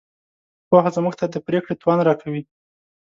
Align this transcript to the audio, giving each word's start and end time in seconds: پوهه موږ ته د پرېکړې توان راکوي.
پوهه 0.69 0.89
موږ 1.05 1.15
ته 1.19 1.25
د 1.29 1.35
پرېکړې 1.47 1.73
توان 1.81 1.99
راکوي. 2.07 2.41